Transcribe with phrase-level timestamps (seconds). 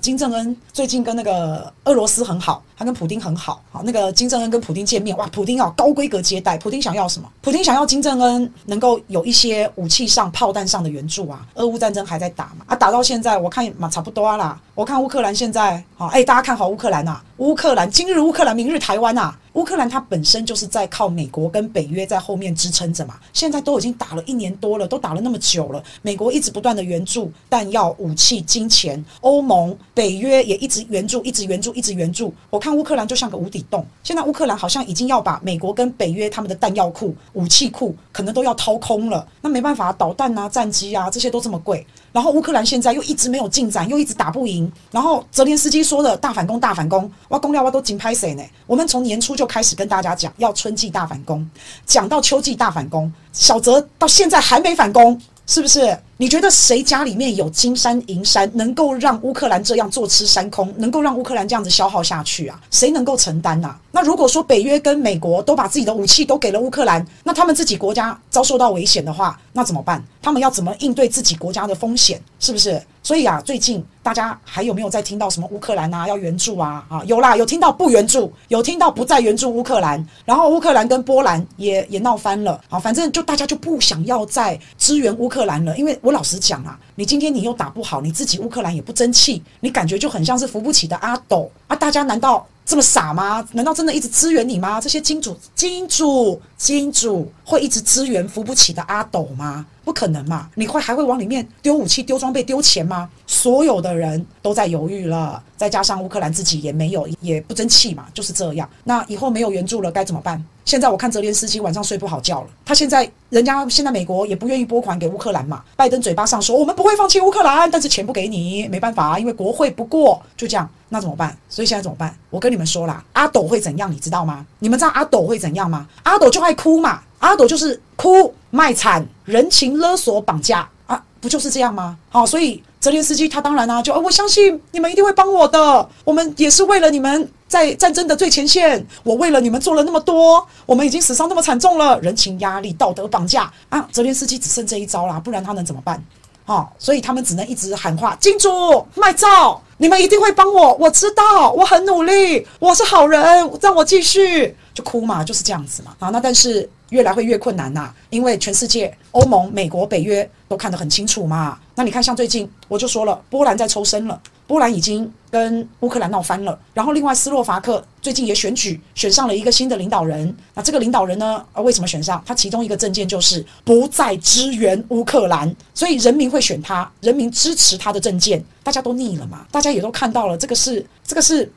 [0.00, 3.62] 金正恩最近跟那个俄罗斯很好，他跟普丁很好。
[3.70, 6.56] 好，那个金正恩跟普丁见面，哇，普丁要高规格接待。
[6.58, 7.28] 普丁想要什么？
[7.42, 11.46] 普丁想要金正恩能够有一些武器上、炮弹上的援助啊。
[11.54, 12.64] 俄乌战争还在打嘛？
[12.66, 14.58] 啊，打到现在，我看嘛差不多啦。
[14.74, 17.20] 我看乌克兰现在，好，哎，大家看好乌克兰呐？
[17.36, 19.34] 乌克兰今日乌克兰，明日台湾呐。
[19.54, 32.32] 乌克兰它本身就是在靠美国跟北约在后面支撑着嘛，现在都已经打了一年多了，都打了那么久了，美国一直不断的援助弹药、武器、金钱，欧盟、北约也一直援助，一直援助，一直援助。
[32.48, 39.28] 我看乌克兰就像个无底洞，现在乌克兰好像已经要把美国跟北约他们的弹药库、武器库可能都要掏空了。
[39.42, 44.72] 那没办法，导弹啊、战机啊这些都这么贵，然后乌克兰现在又一直没有进展，又一直打不赢。
[44.90, 48.42] 然后泽连斯基说的大反攻、大反攻，哇，攻料哇都紧拍谁呢？
[48.66, 51.46] 我们从年初就开始跟大家讲，要春季大反攻，
[51.84, 55.94] 讲到秋季大反攻，小泽到现在还没反攻，是不是？
[56.20, 62.60] 你觉得谁家里面有金山银山，能够让乌克兰这样坐吃山空，能够让乌克兰这样子消耗下去啊？
[62.70, 63.80] 谁能够承担啊？
[63.90, 70.04] 那如果说北约跟美国都把自己的武器都给了乌克兰，那他们自己国家遭受到危险的话，那怎么办？
[70.20, 72.20] 他们要怎么应对自己国家的风险？
[72.38, 72.80] 是不是？
[73.02, 76.84] 所以啊，最近大家还有没有在听到什么乌克兰啊要援助啊？
[76.90, 82.60] 啊，有啦，有听到不援助，有听到不再援助乌克兰，然后乌克兰跟波兰也也闹翻了。
[82.68, 91.76] 好，反正就大家就不想要再支援乌克兰了，因为我我老实讲啊，你今天你又打不好，你自己乌克兰也不争气，你感觉就很像是扶不起的阿斗啊！
[91.76, 93.44] 大家难道这么傻吗？
[93.50, 94.80] 难道真的一直支援你吗？
[94.80, 99.66] 这些金主、金主、金主会一直支援扶不起的阿斗吗？
[99.84, 100.48] 不可能嘛！
[100.54, 103.10] 你会还会往里面丢武器、丢装备、丢钱吗？
[103.26, 108.70] 所有的人都在犹豫了，再加上乌克兰自己也没有，也不争气嘛，就是这样。
[108.84, 110.40] 那以后没有援助了该怎么办？
[110.64, 112.46] 现在我看泽连斯基晚上睡不好觉了。
[112.64, 115.64] 他现在人家现在美国也不愿意拨款给乌克兰嘛。
[115.74, 120.70] 拜登嘴巴上说我们不会放弃乌克兰，但是钱不给你，没办法，因为国会不过，就这样。
[120.92, 121.34] 那怎么办？
[121.48, 122.14] 所以现在怎么办？
[122.28, 123.90] 我跟你们说啦，阿斗会怎样？
[123.90, 124.44] 你知道吗？
[124.58, 125.86] 你们知道阿斗会怎样吗？
[126.02, 127.00] 阿斗就爱哭嘛。
[127.20, 131.96] 阿斗就是哭、卖惨、人情勒索、绑架啊，不就是这样吗？
[132.08, 135.88] 好，所以泽连斯基他当然啊，就我相信你们一定会帮我的。
[136.04, 146.02] 我们也是为了你们在战争的最前线，我为了你们做了那么多，我们已经死伤那么惨重了，人情压力、道德绑架啊，泽连斯基只剩这一招啦，不然他能怎么办？
[146.46, 154.54] 好，所以他们只能一直喊话：金主卖照，你们一定会帮我，我知道，我很努力，我是好人，让我继续。
[154.74, 155.96] 就哭嘛，就是这样子嘛。
[155.98, 161.58] 啊，那但是越来会越困难呐，因为全世界、欧盟、美国、北约都看得很清楚嘛。
[161.74, 166.58] 那你看，像最近我就说了，波兰在抽身了，波兰已经跟乌克兰闹翻了。
[166.74, 170.36] 然后另外斯洛伐克最近也选举选上了一个新的领导人。
[170.54, 172.20] 那这个领导人呢，呃，为什么选上？
[172.26, 178.44] 他其中一个政见就是不再支援乌克兰，所以人民会选他，人民支持他的政见。
[178.64, 181.48] 大家都腻了嘛，大家也都看到了，这个是这个是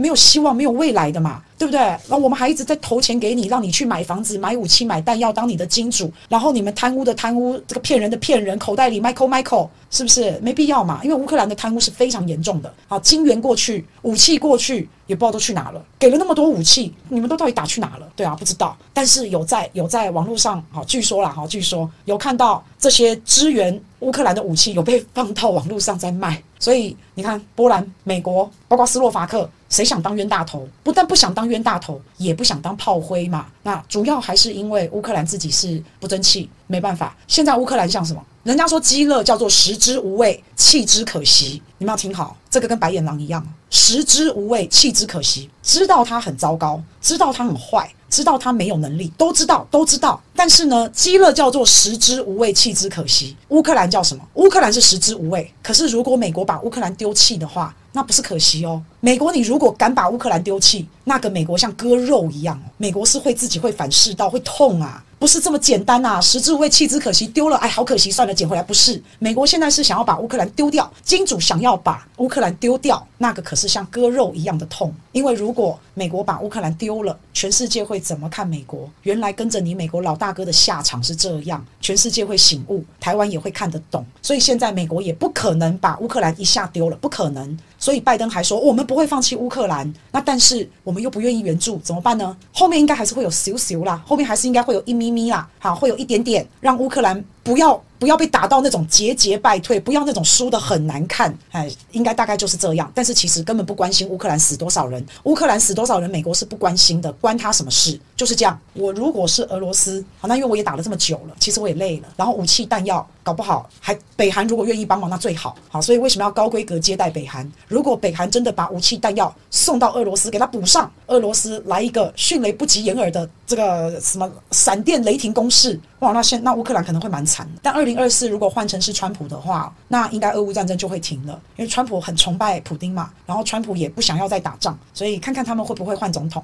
[0.00, 1.42] 没有希望、没有未来的嘛。
[1.60, 1.78] 对不对？
[1.78, 6.10] 然后我们还一直在投钱给你，让你去买房子、买武器、买弹药，当你的金主。
[6.26, 11.00] 然后你们贪污的贪污，这个骗人的骗人，口袋里 Michael Michael，是不是没必要嘛？
[11.04, 12.72] 因为乌克兰的贪污是非常严重的。
[12.88, 15.84] 好，金援过去，武器过去，也不知道都去哪了。
[15.98, 18.08] 给了那么多武器，你们都到底打去哪了？
[18.16, 18.74] 对啊，不知道。
[18.94, 26.42] 但是有在有在网络上，好，据说啦，好，据说有看到这些支援乌克兰的武器有被放到网络上在卖。
[26.60, 29.50] 所以你看，波兰、美国，包括斯洛伐克。
[29.70, 30.68] 谁想当冤大头？
[30.82, 33.46] 不但不想当冤大头，也不想当炮灰嘛。
[33.62, 37.16] 那主要还是因为乌克兰自己是不争气，没办法。
[37.28, 38.20] 现在乌克兰像什么？
[38.42, 41.62] 人家说饥饿叫做食之无味，弃之可惜。
[41.78, 45.48] 你们要听好，这个跟白眼狼一样，食之无味，弃之可惜。
[45.62, 50.20] 知道他很糟糕，知道他很坏，知道他没有能力，都知道，都知道。
[50.34, 53.36] 但是呢，基勒叫做食之无味，弃之可惜。
[53.48, 54.22] 乌克兰叫什么？
[54.34, 55.50] 乌克兰是食之无味。
[55.62, 58.82] 可是如果美国把乌克兰丢弃的话，那不是可惜哦。
[59.00, 62.60] 美国，你如果敢把乌克兰丢弃，那个美国像割肉一样。
[62.76, 66.20] 美国是会自己会反噬到，会痛啊，不是这么简单啊。
[66.20, 68.62] 食之无味，弃之可惜，丢了，哎，好可惜，算了，捡回来。
[68.62, 74.90] 不是，美国现在是想要把乌克兰丢掉，金主想要把乌克兰丢掉，那个可是像割肉一样的痛。
[75.12, 78.88] 因为如果美国把乌克兰丢了，全世界会怎么看美国？
[79.02, 84.02] 原来跟着你美国老大哥的下场是这样，全世界会醒悟，台湾也会看得懂。
[84.22, 87.58] 所以现在美国也不可能把乌克兰一下丢了，不可能。
[87.78, 92.34] 所以拜登还说，我们不会放弃乌克兰，那但是我们又不愿意援助，怎么办呢？
[92.54, 102.90] 后面应该还是会有咻咻啦，后面还是应该会有一咪咪啦，好，会有一点点让乌克兰不要不要被打到那种节节败退，不要那种输得很难看，哎，应该大概就是这样。
[102.94, 108.00] 但是其实根本不关心乌克兰死多少人，乌克兰死多少人，美国是不关心的，关他什么事？
[108.16, 108.58] 就是这样。
[108.72, 115.54] 我如果是俄罗斯，好，那因为我也打了这么久了，其实我也累了，然后武器弹药搞不好还北韩如果愿意帮忙，那最好。
[115.68, 117.46] 好，所以为什么要高规格接待北韩？
[117.68, 127.60] 如果北韩真的把武器弹药送到俄罗斯，给他补上，俄罗斯来一个迅雷不及掩耳的这个什么闪电雷霆攻势，哇，那现那乌克兰可能会蛮惨的。
[127.62, 136.42] 但二零二四如果换成是川普的话，那应该俄乌战争就会停了，因为川普很崇拜普丁嘛，然后川普也不想要再打仗，所以看看他们会不会换总统。